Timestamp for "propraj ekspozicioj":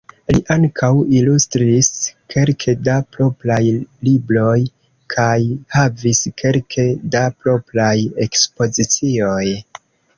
7.45-9.43